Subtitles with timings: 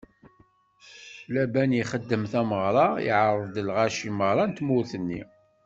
[1.33, 5.21] Laban ixdem tameɣra, iɛerḍ-d lɣaci meṛṛa n tmurt-nni.